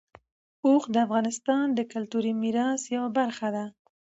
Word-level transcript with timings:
اوښ 0.65 0.83
د 0.93 0.95
افغانستان 1.05 1.65
د 1.73 1.79
کلتوري 1.93 2.33
میراث 2.41 2.81
یوه 2.95 3.09
برخه 3.17 3.47
ده. 3.55 3.65